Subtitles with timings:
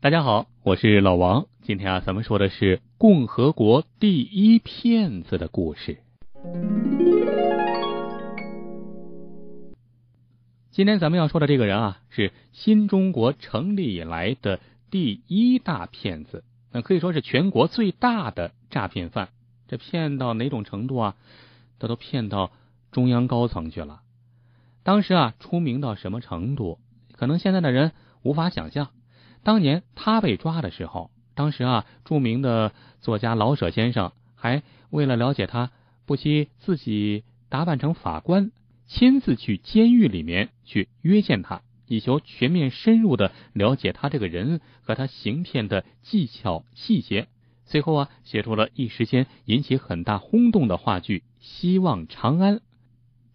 [0.00, 1.48] 大家好，我是老王。
[1.60, 5.98] 今天啊，咱们说的是共和国第一骗子的故事。
[10.70, 19.30] 今天咱们要说的这个人啊，是新中国成立以来的第一大骗子，那可以说是全国最大的诈骗犯。
[19.66, 21.16] 这骗到哪种程度啊？
[21.80, 22.52] 他都骗到
[22.92, 24.02] 中央高层去了。
[24.84, 26.78] 当时啊，出名到什么程度？
[27.10, 27.90] 可能现在的人
[28.22, 28.90] 无法想象。
[29.48, 35.70] 当年他被抓的时候，当时啊，著名的作家老舍先生还为了了解他，
[36.04, 38.52] 不惜自己打扮成法官，
[38.86, 47.28] 亲自去监狱里面去约见他，以求全面深入的了解他这个人和他行骗的技巧细节。
[47.64, 52.56] 最后啊，写出了一时间引起很大轰动的话剧《希望长安》。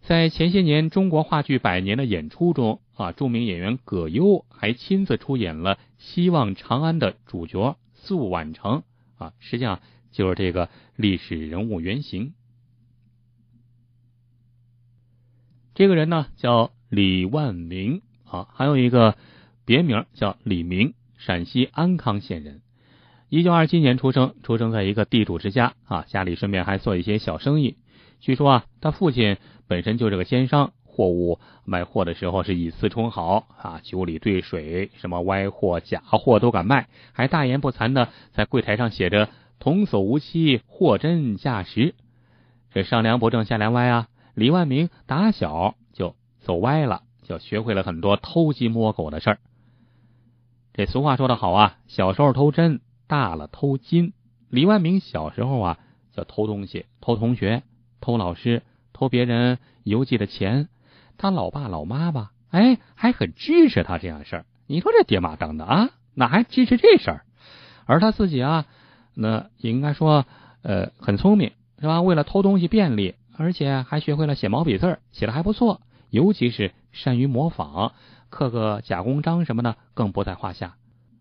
[0.02, 8.82] 在前些年中国话剧百年的演出中啊，著名演员葛优还亲自出演了《希望长安》的主角宿婉成
[9.16, 9.80] 啊，实际上
[10.12, 12.34] 就是这个历史人物原型。
[15.74, 19.16] 这个人呢叫李万明啊，还有一个
[19.64, 22.62] 别名叫李明，陕西安康县人，
[23.28, 27.76] 一九二七年出生，出生在一个地主之家啊，家里顺便还做一些小生意。
[28.20, 29.36] 据说啊，他父亲
[29.66, 39.28] 本身就是个奸商，货物卖货的时候是以次充好啊，酒里兑水，什么歪货、假货都敢卖，还大言不惭的在柜台上写着
[39.58, 41.96] “童叟无欺，货真价实”。
[42.72, 49.38] 这上梁不正下梁歪啊，李万明打小就走歪了，就学会了很多偷鸡摸狗的事儿。
[50.74, 54.12] 这俗话说得好啊，小时候偷针，大了偷金。
[54.48, 55.78] 李万明小时候啊，
[56.12, 57.64] 就偷东西，偷同学。
[58.00, 60.68] 偷老师，偷别人邮寄的钱，
[61.16, 64.46] 他老爸老妈吧，哎，还很支持他这样事儿。
[64.66, 67.24] 你说这爹妈当的啊，哪还支持这事儿？
[67.86, 68.66] 而他自己啊，
[69.14, 70.26] 那也应该说，
[70.62, 72.00] 呃，很聪明，是吧？
[72.02, 75.80] 为了偷东西便利，而且还学会了写毛笔字，写的还不错，
[76.10, 77.92] 尤其是善于模仿，
[78.30, 80.76] 刻个假公章什么的更不在话下。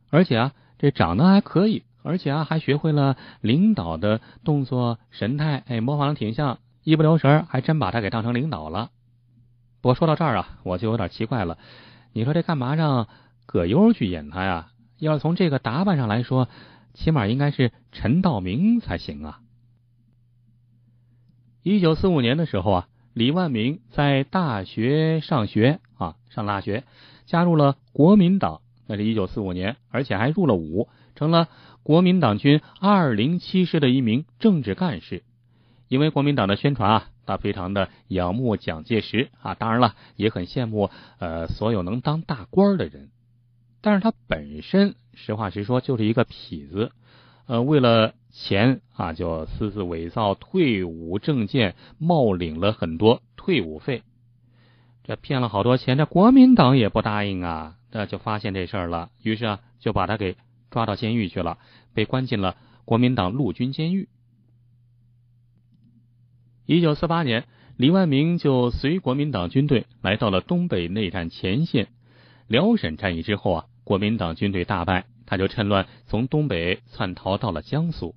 [0.09, 6.59] 而且啊，这长得还可以，而且啊，还学会了领导的动作神态，哎，模仿的挺像。
[6.83, 8.89] 一不留神，还真把他给当成领导了。
[9.83, 11.57] 不过说到这儿啊，我就有点奇怪了。
[12.13, 13.09] 你说这干嘛让
[13.45, 14.69] 葛优去演他呀？
[14.97, 16.47] 要是从这个打扮上来说，
[16.93, 19.41] 起码应该是陈道明才行啊。
[21.63, 26.85] 一九四五年的时候啊，李万明在大学上学啊，上大学，
[27.25, 28.61] 加入了国民党。
[28.87, 31.49] 那是一九四五年，而且还入了伍，成了
[31.83, 35.23] 国民党军二零七师的一名政治干事。
[35.89, 40.89] 因为国民党的宣传啊，他非常的仰慕蒋介石啊，当然了，也很羡慕
[41.19, 43.09] 呃所有能当大官的人。
[43.81, 46.91] 但是他本身实话实说就是一个痞子，
[47.47, 54.03] 呃，为了钱啊，就私自伪造退伍证件，冒领了很多退伍费，
[55.03, 55.97] 这骗了好多钱。
[55.97, 60.37] 这国民党也不答应啊，这就发现这事儿了，于是啊，就把他给
[60.71, 61.57] 抓到监狱去了，
[61.93, 62.55] 被关进了
[62.85, 64.07] 国民党陆军监狱。
[66.65, 67.43] 一九四八年，
[67.75, 71.89] 李万明就随国民党军队来到了东北内战前线。
[72.47, 78.15] 辽沈战役之后啊，国民党军队大败，他就趁乱从东北窜逃到了江苏。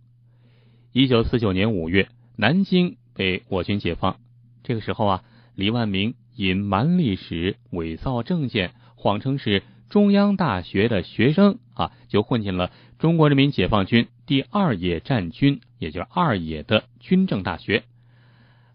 [0.93, 4.19] 一九四九年五月，南京被我军解放。
[4.63, 5.25] 这个时候啊，
[5.57, 12.71] 李万明隐瞒历史、伪造证件，谎称是中央大学的学生啊，就混进了
[13.01, 17.83] 中国人民解放军第二野战军，也就是二野的军政大学。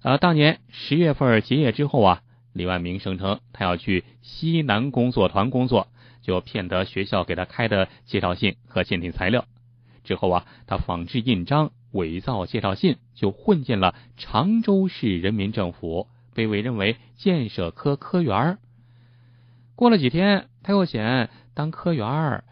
[0.03, 2.22] 呃，当年十月份结业之后啊，
[2.53, 5.88] 李万明声称他要去西南工作团工作，
[6.23, 9.45] 就骗得学校给他开的介绍信和鉴定材料。
[10.03, 18.57] 之后啊，他仿制印章、伪造介绍信，就混进了常州市人民政府，被委任为建设科科员。
[19.75, 22.44] 过了几天，他又嫌当科员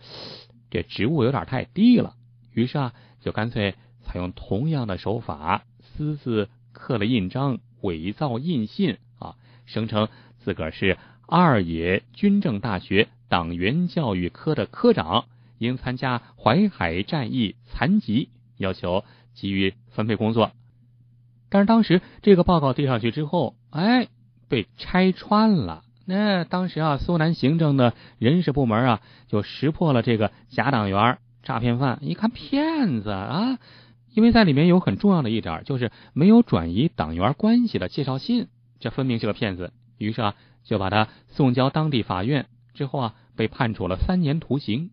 [0.69, 2.13] 这职务有点太低了，
[2.53, 3.73] 于是啊，就干脆
[4.03, 6.47] 采用同样的手法，私自。
[6.71, 9.35] 刻了印章，伪造印信啊，
[9.65, 10.07] 声称
[10.39, 15.25] 自个儿是二野军政大学党员教育科的科长，
[15.57, 19.03] 因参加淮海战役残疾，要求
[19.35, 20.51] 给予分配工作。
[21.49, 24.07] 但是当时这个报告递上去之后，哎，
[24.47, 25.83] 被拆穿了。
[26.05, 33.59] 那当时啊，苏南行政的人事部门啊，就识破了这个假党员诈骗犯，一看骗子啊。
[34.11, 38.47] 因为在里面有很重要的一点，就是没有转移党员关系的介绍信，
[38.79, 39.71] 这分明是个骗子。
[39.97, 44.91] 于是啊，就把他送交当地法院，之后啊，被判处了三年徒刑。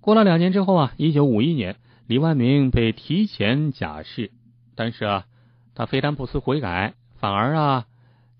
[0.00, 1.76] 过了两年之后啊，一九五一年，
[2.06, 4.30] 李万明被提前假释，
[4.74, 5.26] 但是啊，
[5.74, 7.86] 他非但不思悔改，反而啊，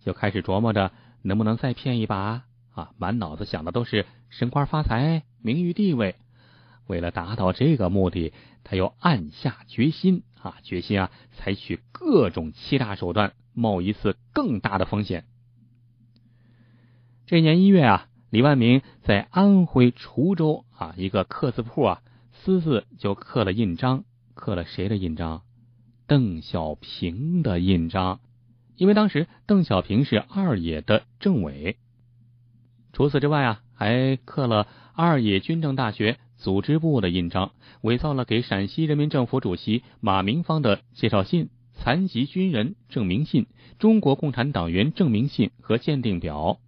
[0.00, 0.93] 就开始琢磨着
[1.23, 6.17] 能不能再骗一把啊，满脑子想的都是升官发财、名誉地位。
[6.88, 8.32] 为了达到这个目的，
[8.64, 15.25] 他又暗下决心啊，决心啊，采取各种欺诈手段，冒一次更大的风险。
[17.26, 22.02] 这年一月啊，李万明在安徽滁州啊一个刻字铺啊，
[22.32, 25.43] 私自就刻了印章，刻了谁的印章？
[26.06, 28.20] 邓小平的印章。
[28.76, 31.76] 因为当时邓小平是二野的政委。
[32.94, 36.19] 除此之外啊，还刻了二野军政大学。
[36.38, 37.50] 组织部的印章，
[37.82, 43.46] 伪造了给陕西人民政府主席马明芳的介绍信、残疾军人证明信、
[43.79, 46.58] 中国共产党员证明信和鉴定表。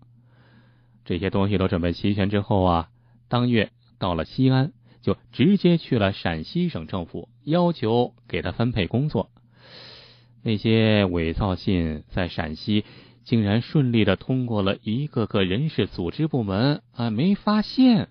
[1.05, 2.88] 这些东西都准备齐全之后啊，
[3.28, 4.72] 当月到了西安，
[5.02, 9.31] 就直接去了陕西省政府，要求给他分配工作。
[10.43, 12.84] 那些伪造信在陕西
[13.25, 18.08] 竟然顺利的通过了一个个人事组织部门啊，没发现。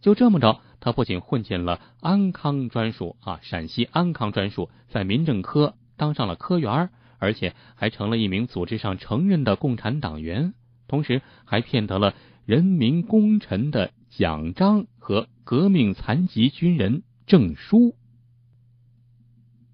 [0.00, 0.60] 就这么着。
[0.86, 10.54] 他不仅混进了安康专署啊，陕西安康专署，在民政科当上了科员，而且还成了一名组织上承认的共产党员，
[10.86, 17.96] 同时还骗得了人民功臣的奖章和革命残疾军人证书。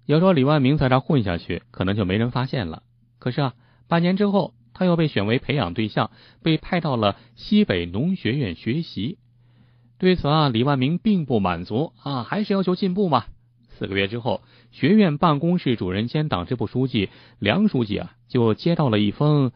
[0.07, 2.81] 要说李万明在这混下去，可能就没人发现了。
[3.19, 3.53] 可是啊，
[3.87, 6.09] 半年之后，他又被选为培养对象，
[6.41, 9.19] 被派到了西北农学院学习。
[9.99, 13.25] 对此啊，李万明并不满足啊，还是要求进步嘛。
[13.77, 14.41] 四个月之后，
[14.71, 17.09] 学院办公室主任兼党支部书记
[17.39, 19.51] 梁书记啊，就接到了一封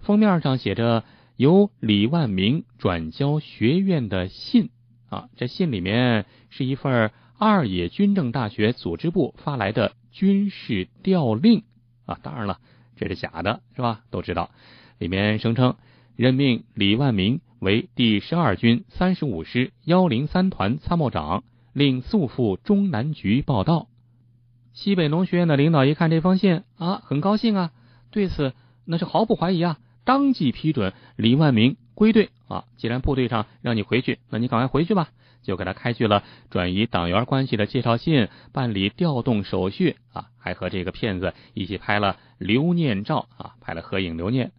[0.00, 1.04] 封面上写着
[1.36, 4.70] 由李万明转交学院的信
[5.08, 5.28] 啊。
[5.36, 11.62] 这信里面是一份二野军政大学组织部发来的军事调令
[12.06, 12.18] 啊。
[12.22, 12.58] 当然了，
[12.96, 14.00] 这是假的，是吧？
[14.10, 14.50] 都知道，
[14.98, 15.76] 里面声称
[16.16, 17.40] 任命李万明。
[17.60, 23.86] 为第十二军三十五师幺零三团参谋长，令速赴中南局报道。
[24.72, 27.70] 西北农学院的领导一看这封信啊，很高兴啊，
[28.10, 28.54] 对此
[28.86, 32.64] 那是毫不怀疑啊，当即批准李万明归队啊。
[32.78, 35.10] 既然部队上让你回去，那你赶快回去吧。
[35.42, 44.50] 就给他开具了转移党员关系的介绍信，办理调动手续啊，还和这个骗子一起拍了留念照啊，拍了合影留念。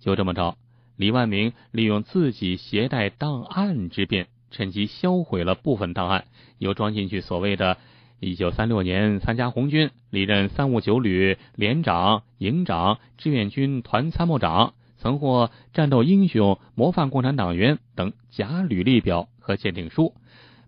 [0.00, 0.56] 就这么着。
[1.00, 6.26] 李万明利用自己携带档案之便，趁机销毁了部分档案，
[6.58, 7.78] 又装进去所谓的
[8.20, 20.12] “一九三六年参加红军，历任三五九旅连长、营长、志愿军团参谋长，曾获战斗英雄、模范共产党员”等假履历表和鉴定书，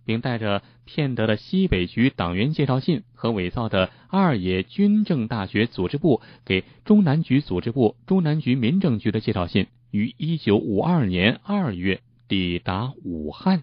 [0.06, 9.66] 并带着骗得的西北局党员介绍信和伪造的二野军政大学组织部给中南局组织部、中南局民政局的介绍信。
[9.92, 13.62] 于一九五二年二月抵达武汉，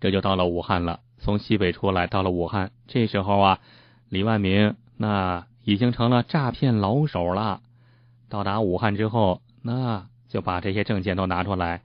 [0.00, 1.00] 这就到了武汉了。
[1.18, 3.60] 从西北出来，到了武汉，这时候啊，
[4.08, 7.60] 李万明那已经成了诈骗老手了。
[8.30, 11.82] 到达武汉之后，那就把这些证件都拿出来。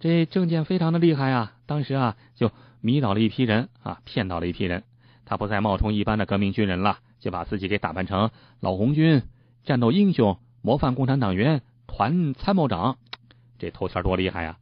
[0.00, 1.54] 这证件非常的厉害啊！
[1.64, 4.82] 当时啊，就迷倒了一批人啊，骗到了一批人。
[5.24, 9.22] 他不再冒充一般的革命军人了，就把自己给打扮成老红军、
[9.64, 10.38] 战斗英雄。
[10.66, 12.98] 模范共产党员团参谋长，
[13.56, 14.58] 这头衔多厉害呀！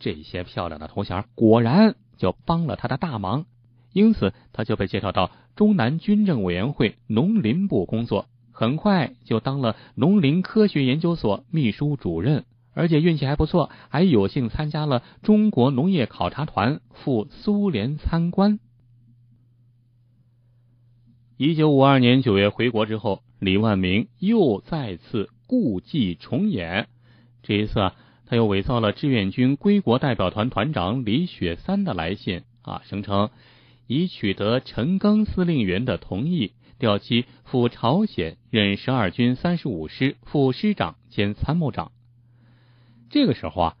[0.00, 3.44] 这些漂亮的头衔果然就帮了他的大忙，
[3.92, 18.58] 因此他就被介绍到中南军政委员会农林部工作，很快就当了农林科学研究所秘书主任，而且运气还不错，还有幸参加了中国农业考察团赴苏联参观。
[21.36, 23.20] 一九五二年九月回国之后。
[23.46, 26.88] 李万明又再次故伎重演，
[27.44, 27.94] 这一次啊，
[28.26, 33.30] 他又伪造了志愿军归国代表团团长李雪三的来信啊，声称
[33.86, 41.92] 已取得陈赓司令员的同意，调其赴朝鲜任十二军三十五师副师长兼参谋长。
[43.10, 43.76] 这个时候啊，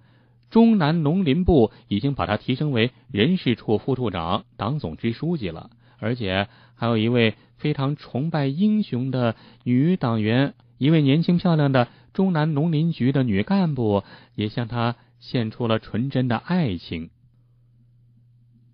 [0.48, 6.46] 中南农林部已经把他提升为人事处副处长、党总支书记了，而且
[6.76, 7.34] 还有一位。
[7.56, 17.10] 非常崇拜英雄的女党员，一位年轻漂亮的中南农林局的女干部，也向他献出了纯真的爱情。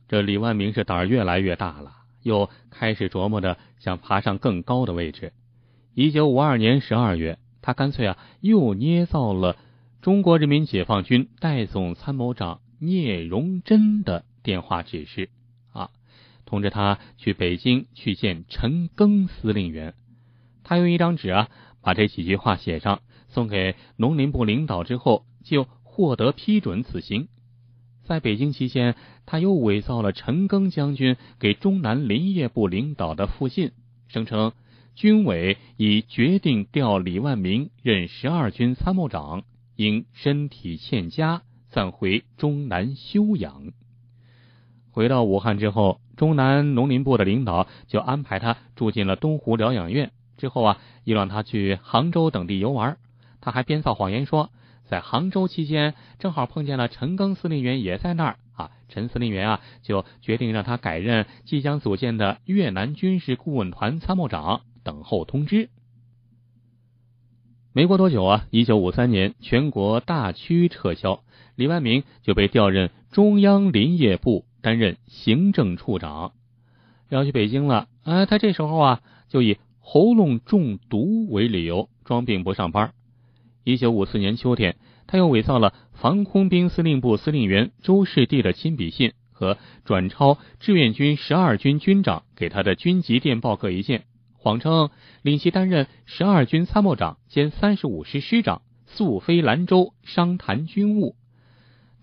[0.08, 5.32] 这李万明是胆儿越来越大了，又开始琢磨着想爬上更高的位置。
[5.94, 9.56] 一九五二年十二月，他干脆啊，又捏造了
[10.00, 15.30] 中国人民解放军代总参谋长聂荣臻的电话指示，
[16.52, 19.94] 通知他去北京去见陈赓司令员。
[20.64, 21.48] 他用一张纸啊，
[21.80, 27.28] 把这几句话写上，送给农林部领导之后，就获得批准此行。
[28.02, 33.70] 在北京期间，他又伪造了陈赓将军给中南林业部领导的复信，
[34.08, 34.52] 声称
[34.94, 39.44] 军委已决定调李万明任十二军参谋长，
[39.74, 41.40] 因身体欠佳，
[41.70, 43.72] 暂回中南休养。
[44.90, 52.96] 回到武汉之后，东南农林部的领导就安排他住进了东湖疗养院，之后啊，又让他去杭州等地游玩。
[53.40, 54.50] 他还编造谎言说。
[54.84, 58.70] 在杭州期间，正好碰见了陈赓司令员也在那儿啊。
[58.88, 65.70] 陈司令员啊，就决定让他改任即将组建的越南军事顾问团参谋长，等候通知。
[67.72, 71.24] 没过多久啊，一九五三年全国大区撤销，
[71.56, 76.32] 李万明就被调任中央林业部担任行政处长，
[77.10, 77.88] 要去北京了。
[78.04, 82.94] 啊，他这时候啊，就以喉咙中毒为理由装病不上班。
[83.64, 84.76] 一九五四年秋天，
[85.06, 94.04] 他又伪造了防空兵司令部司令员周士第的亲笔信和转抄志愿军十二军军长给他的军级电报各一件，
[94.34, 94.90] 谎称
[95.22, 101.14] 领其担任十二军参谋长兼三十五师师长，速飞兰州商谈军务。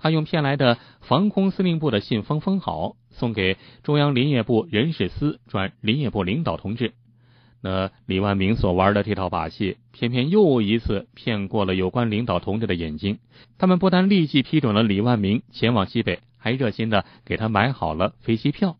[0.01, 6.94] 他用骗来的防空司令部的信封封好，送给中央林业部人事司转林业部领导同志。
[7.62, 13.20] 那李万明所玩的这套把戏，偏偏又一次骗过了有关领导同志的眼睛。
[13.58, 18.77] 他们不但立即批准了李万明前往西北，还热心的给他买好了飞机票。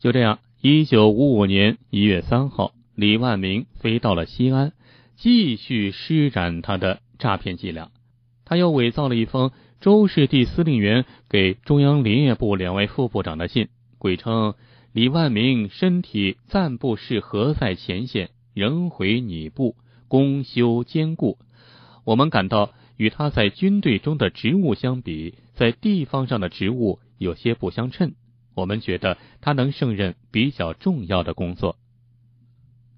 [0.00, 4.72] 就这样，一九五五年一月三号，李万明飞到了西安，
[5.14, 7.92] 继续施展他的诈骗伎俩。
[8.46, 9.50] 他又伪造了一封
[9.80, 14.54] 周氏第司令员给中央林业部两位副部长的信，鬼称。
[14.92, 19.76] 李万明身体暂不适合在前线，仍回你部
[20.08, 21.36] 公休兼顾。
[22.04, 28.14] 我们感到与他在军队中的职务相比，在地方上的职务有些不相称。
[28.54, 31.76] 我们觉得他能胜任比较重要的工作。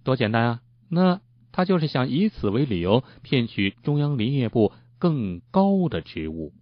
[0.05, 0.61] 多简单啊！
[0.89, 6.53] 那他就是想以此为理由骗取中央林业部更高的职务。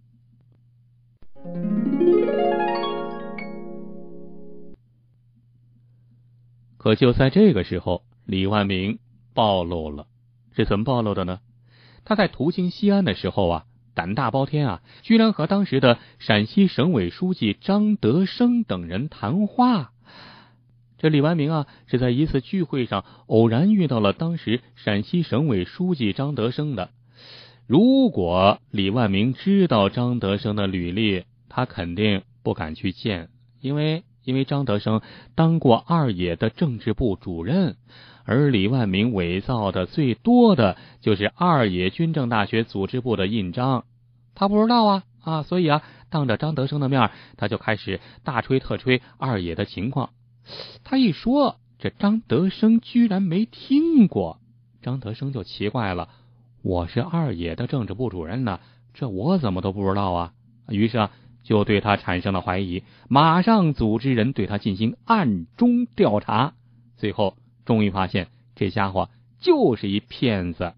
[6.77, 8.99] 可就在这个时候，李万明
[9.33, 10.07] 暴露了。
[10.55, 11.39] 是怎么暴露的呢？
[12.05, 19.91] 他在途经西安的时候啊，胆大包天啊，居然和当时的陕西省委书记张德生等人谈话。
[20.97, 26.89] 这李万明啊，是在一次聚会上偶然遇到了当时陕西省委书记张德生的。
[27.67, 33.29] 如果李万明知道张德生的履历，他肯定不敢去见，
[33.61, 34.03] 因为。
[34.23, 35.01] 因为张德生
[35.35, 37.77] 当过二野的政治部主任，
[38.25, 43.85] 而李万明伪造的最多的就是二野军政大学组织部的印章，
[44.35, 50.09] 他不知道啊啊，所以啊，当着张德生的面，他就开始大吹特吹二野的情况。
[50.83, 54.41] 他一说，这张德生居然没听过，
[54.81, 56.09] 张德生就奇怪了：
[56.61, 58.59] 我是二野的政治部主任呢，
[58.93, 60.33] 这我怎么都不知道啊？
[60.69, 61.11] 于是啊。
[61.43, 66.55] 就对他产生了怀疑，马上组织人对他进行暗中调查，
[66.97, 69.09] 最后终于发现这家伙
[69.39, 70.73] 就是一骗子。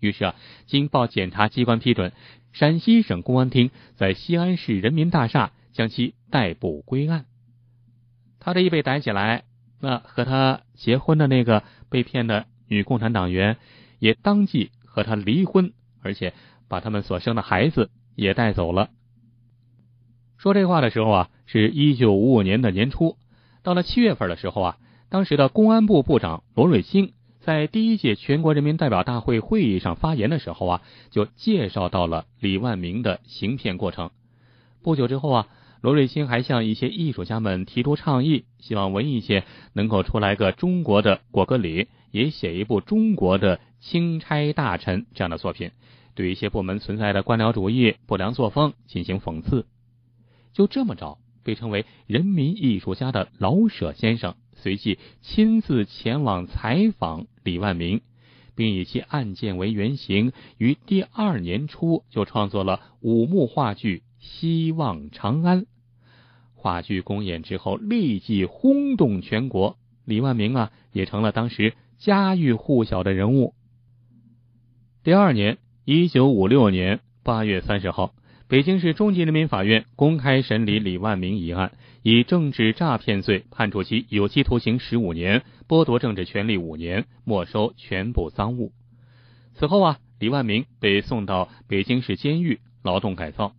[0.00, 2.12] 于是啊，经报检察机关批准，
[2.54, 7.26] 陕西省公安厅在西安市人民大厦将其逮捕归案。
[8.40, 9.44] 他这一被逮起来，
[9.82, 13.58] 那和他结婚的那个被骗的女共产党员
[13.98, 16.32] 也当即和他离婚，而且
[16.68, 18.88] 把他们所生的孩子也带走了。
[20.38, 23.18] 说这话的时候啊，是一九五五年的年初。
[23.62, 24.78] 到了七月份的时候啊，
[25.10, 34.10] 当时的公安部部长罗瑞卿在第一届全国人民代表大会会议上发言的时候啊，就介绍到了李万明的行骗过程。
[34.82, 35.48] 不久之后啊，
[35.82, 45.70] 罗瑞卿还向一些艺术家们提出倡议，希望文艺界能够出来个中国的果戈里，也写一部中国的钦差大臣这样的作品，
[46.14, 49.66] 对一些部门存在的官僚主义、不良作风进行讽刺。
[50.52, 58.00] 就这么着，被称为人民艺术家的老舍先生随即亲自前往采访李万明，
[58.54, 65.62] 并以其案件为原型，于第二年初就创作了五幕话剧《希望长安》。
[66.54, 73.54] 话剧公演之后，立即轰动全国，李万明啊也成了当时家喻户晓的人物。
[75.02, 78.14] 第二年，一九五六年八月三十号。
[78.48, 81.72] 北京市中级人民法院公开审理李万明一案，
[82.02, 88.70] 以政治诈骗罪判处其有期徒刑十五年，剥夺政治权利五年，没收全部赃物。
[89.54, 93.52] 此后啊，李万明被送到北京市监狱劳动改造。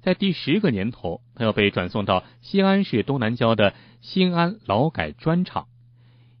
[0.00, 5.66] 在第十个年头，他又被转送到西安市东南郊的新安劳改砖厂。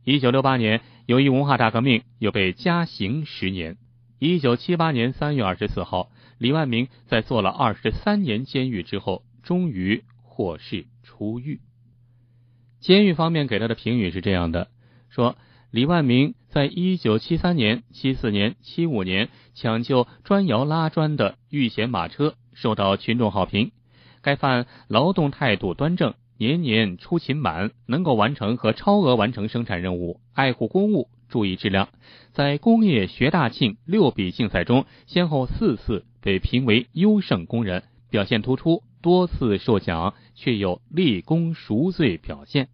[0.04, 3.76] 一九六八年，由于文化大革命，又被加刑十年。
[4.18, 6.10] 一九七八年三月二十四号。
[6.38, 11.60] 李万明在坐了二十三年监狱之后，终于获释出狱。
[12.80, 14.66] 监狱方面给他的评语是这样的：
[15.08, 15.36] 说
[15.70, 23.70] 李万明在一九七三年、七四年、七五年抢救砖窑拉砖的遇险马车，受到群众好评。
[24.20, 31.88] 该犯劳动态度端正，年年出勤满，能够完成和超额完成生产任务，爱护公务，注意质量。
[32.32, 36.04] 在工业学大庆六笔竞赛中，先后四次。
[36.20, 42.68] 被评为优胜工人，表现突出，多次受奖，却有立功赎罪表现。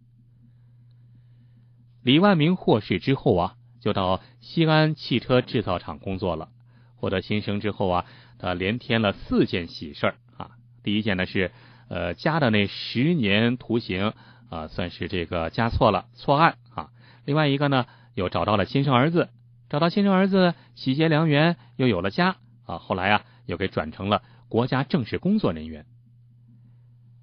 [2.03, 6.51] 李万明获释之后啊，就到西安汽车制造厂工作了。
[6.97, 8.05] 获得新生之后啊，
[8.39, 10.51] 他连添了四件喜事儿啊。
[10.83, 11.51] 第一件呢是，
[11.89, 14.13] 呃，加的那十年徒刑
[14.49, 16.91] 啊，算是这个加错了，错案啊。
[17.25, 19.29] 另外一个呢，又找到了亲生儿子，
[19.69, 22.79] 找到亲生儿子，喜结良缘，又有了家啊。
[22.79, 23.25] 后来啊。
[23.49, 25.87] 又给转成了国家正式工作人员。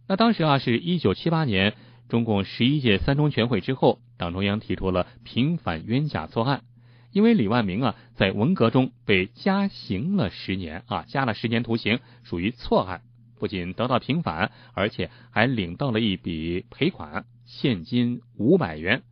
[0.07, 1.75] 那当时啊，是一九七八年
[2.09, 6.63] 中共十一届三中全会之后，党中央提出了平反冤假错案。
[7.11, 13.03] 因为李万明啊，在文革中被加刑了十年啊，加了十年徒刑，属于错案，
[13.39, 19.03] 不仅得到平反，而且还领到了一笔赔款，现金五百元。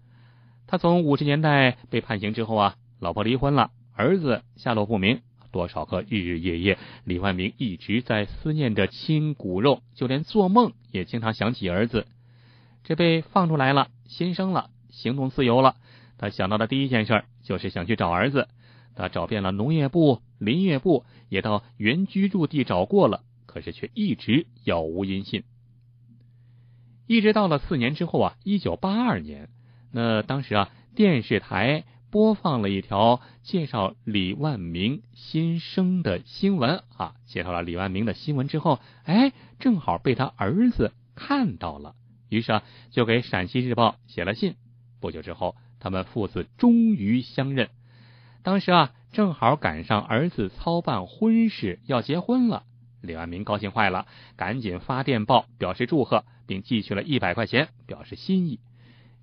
[0.67, 5.21] 他从五十年代被判刑之后啊，老婆离婚了，儿子下落不明。
[5.51, 12.07] 多少个日日夜夜，李万明一直在思念着亲骨肉，就连做梦也经常想起儿子。
[12.83, 15.75] 这被放出来了，新生了，行动自由了。
[16.17, 18.47] 他想到的第一件事就是想去找儿子。
[18.95, 23.21] 他找遍了农业部、林业部，也到原居住地找过了，
[23.53, 25.43] 可是却一直杳无音信。
[27.05, 29.49] 一直到了四年之后啊，一九八二年，
[29.91, 31.83] 那当时啊，电视台。
[32.13, 41.95] 播放了一条介绍李万明新生的新闻啊，介绍了李万明的新闻之后，哎，正好被他儿子看到了，
[42.29, 44.53] 于是啊，就给陕西日报写了信。
[44.99, 47.71] 不久之后，他们父子终于相认。
[48.43, 52.63] 当时啊，正好赶上儿子操办婚事要结婚了，
[53.03, 58.59] 李万明高兴坏了，赶紧发电报表示祝贺，并寄去了一百块钱表示心意。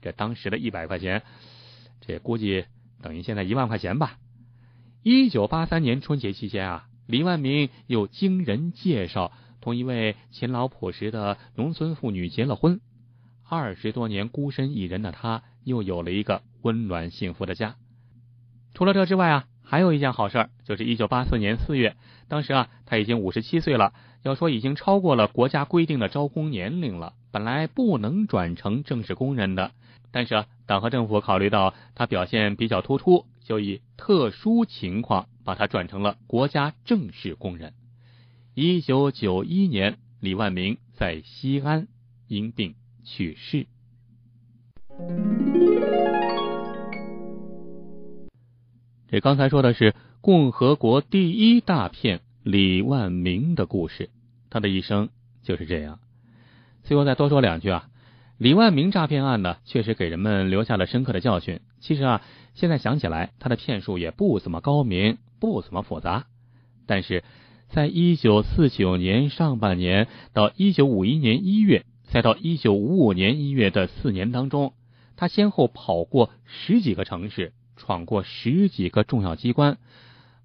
[0.01, 1.23] 这当时的一百块钱，
[2.01, 2.66] 这估计。
[3.03, 4.19] 等于现在一万块钱吧。
[5.03, 12.79] 一九八三年春节期间啊，李万明又经人介绍，同一位勤劳朴实的农村妇女结了婚。
[13.49, 17.77] 二十多年孤身一人的他，又有了一个温暖幸福的家。
[18.75, 21.95] 除了这之外啊，还有一件好事，就是一九八四年四月，
[22.27, 23.93] 当时啊，他已经五十七岁了，
[24.25, 29.71] 要说已经超过了国家规定的招工年龄了，本来不能转成正式工人的。
[30.11, 37.73] 但是啊，党和政府考虑到他表现比较突出，就以特殊情况把他转成了国家正式工人。
[38.55, 41.87] 一九九一年，李万明在西安
[42.27, 43.69] 因病去世。
[49.11, 54.09] 这刚才说的是共和国第一大骗李万明的故事，
[54.51, 55.09] 他的一生
[55.42, 55.99] 就是这样。
[56.85, 57.88] 最后再多说两句啊。
[58.38, 61.59] 李万明诈骗案呢，确实给人们留下了深刻的教训。
[61.81, 62.23] 其实啊，
[62.55, 66.27] 现在想起来，他的骗术也不怎么高明，不怎么复杂。
[66.87, 67.25] 但是，
[67.68, 74.73] 在一九四九年上半年到一九五一年一月，再到一九五五年一月的四年当中，
[75.16, 79.79] 他先后跑过十几个城市，闯过十几个重要机关，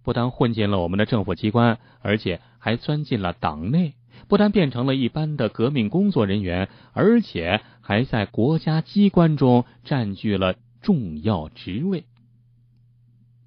[0.04, 3.94] 不但混进了我们的政府机关，而且还钻进了党内。
[4.30, 12.06] 不但变成了一般的革命工作人员，而且还在国家机关中占据了重要职位。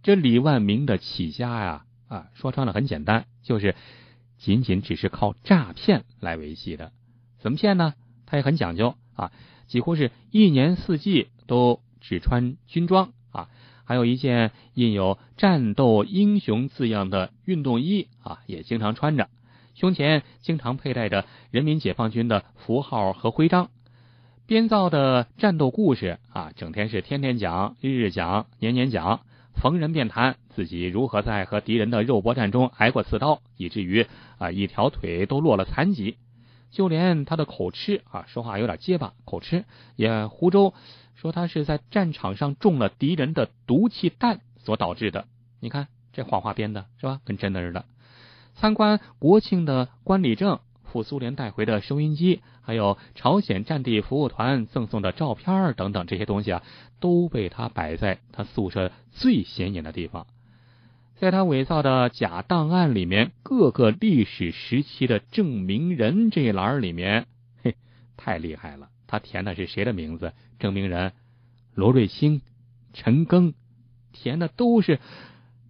[0.03, 3.74] 这李万明的起家呀，啊，说穿了很简单，就是
[4.37, 6.92] 仅仅只是靠诈骗来维系的。
[7.38, 7.94] 怎么骗呢？
[8.27, 9.33] 他也很讲究啊，
[9.66, 13.12] 几乎是一年四季都只穿军装，
[13.88, 19.31] 还有一件印有“战斗英雄”字样的运动衣啊，也经常穿着。
[19.74, 23.70] 胸前经常佩戴着人民解放军的符号和徽章，
[24.46, 29.20] 编造的战斗故事啊，整天是天天讲、日日讲、年年讲，
[29.55, 34.05] 逢人便谈，自己如何在和敌人的肉搏战中挨过刺刀，以至于
[34.37, 36.18] 啊一条腿都落了残疾。
[36.70, 39.64] 就连他的口吃啊，说话有点结巴，口吃
[39.96, 40.74] 也湖州
[41.20, 45.26] 说他是在战场上中了敌人的毒气弹所导致的。
[45.59, 47.20] 你看这谎话编的是吧？
[47.24, 47.85] 跟真的似的。
[48.54, 56.62] 参观国庆的观礼证、赴苏联带回的收音机，还有朝鲜战地服务团赠送的照片等等这些东西啊，
[57.00, 60.26] 都被他摆在他宿舍最显眼的地方。
[61.16, 67.26] 在他伪造的假档案里面，各个历史时期的证明人这一栏里面，
[67.64, 67.74] 嘿，
[68.16, 68.88] 太厉害了！
[69.09, 70.33] 他填的是谁的名字？
[70.59, 71.12] 证明人
[71.75, 72.42] 罗瑞卿、
[72.92, 73.55] 陈赓，
[74.12, 75.01] 填的都是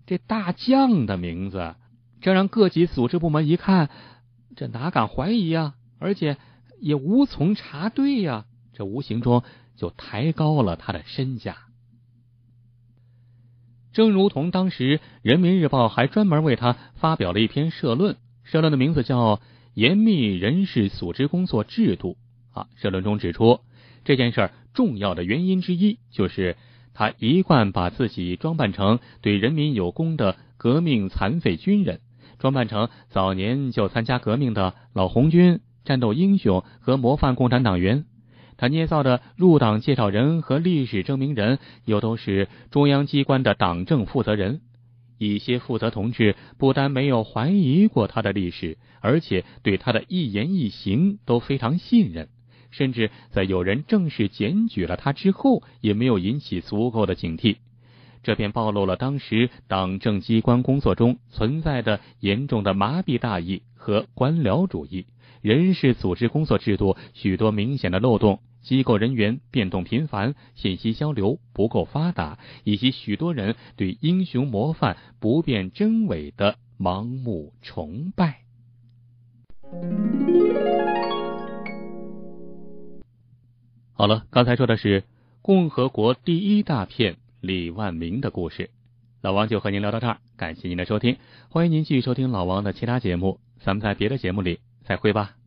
[0.06, 1.74] 这大将的名字，
[2.20, 3.90] 这让各级组织部门一看，
[4.56, 5.74] 这哪敢怀疑呀？
[5.98, 6.36] 而且
[6.80, 9.42] 也无从查对呀，这无形中
[9.76, 11.56] 就抬高了他的身价。
[13.92, 19.36] 正如同当时《人民日报》还专门为他发表了一篇社论，社论的名字叫
[19.74, 22.16] 《严密人事组织工作制度》
[22.58, 22.68] 啊。
[22.76, 23.60] 社论中指出，
[24.04, 26.56] 这件事儿重要的原因之一就是
[26.94, 31.98] 他一贯把自己装扮成对人民有功的革命残废军人，
[32.38, 38.04] 装扮成早年就参加革命的老红军、战斗英雄和模范共产党员。
[38.56, 44.60] 他捏造的入党介绍人和历史证明人，又都是中央机关的党政负责人。
[45.18, 52.28] 一些负责同志不但没有怀疑过他的历史，而且对他的一言一行都非常信任，
[52.70, 57.56] 甚至在有人正式检举了他之后，也没有引起足够的警惕。
[58.22, 65.06] 这便暴露了当时党政机关工作中存在的严重的麻痹大意和官僚主义，
[65.40, 68.40] 人事组织工作制度许多明显的漏洞。
[68.60, 78.40] 机构人员变动频繁，信息交流不够发达，以及许多人对英雄模范不辨真伪的盲目崇拜。
[83.98, 85.02] 好了，刚才说的是
[85.42, 88.70] 共和国第一大片李万明的故事，
[89.20, 91.16] 老王就和您聊到这儿，感谢您的收听，
[91.48, 95.37] 欢迎您继续收听老王的其他节目，咱们在别的节目里再会吧。